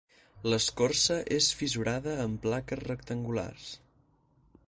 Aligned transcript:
L'escorça 0.51 1.17
és 1.35 1.49
fissurada 1.59 2.17
en 2.25 2.33
plaques 2.47 2.81
rectangulars. 2.83 3.71